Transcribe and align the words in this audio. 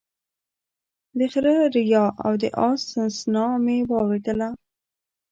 د 1.17 1.19
خره 1.31 1.55
ريا 1.75 2.05
او 2.25 2.33
د 2.41 2.43
اس 2.65 2.81
سسنا 2.93 3.45
مې 3.63 3.77
واورېدله 3.89 4.49